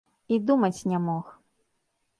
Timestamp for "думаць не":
0.47-1.03